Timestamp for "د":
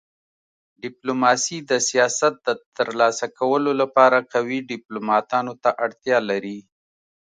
1.69-1.71, 2.47-2.49